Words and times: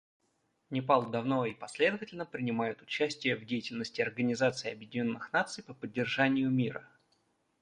Непал 0.71 1.11
давно 1.11 1.45
и 1.45 1.53
последовательно 1.53 2.25
принимает 2.25 2.81
участие 2.81 3.35
в 3.35 3.45
деятельности 3.45 4.01
Организации 4.01 4.71
Объединенных 4.71 5.31
Наций 5.31 5.63
по 5.63 5.75
поддержанию 5.75 6.49
мира. 6.49 6.89